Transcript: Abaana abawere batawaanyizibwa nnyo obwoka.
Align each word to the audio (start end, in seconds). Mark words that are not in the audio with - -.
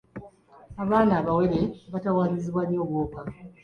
Abaana 0.83 1.13
abawere 1.21 1.59
batawaanyizibwa 1.93 2.61
nnyo 2.65 2.79
obwoka. 2.85 3.19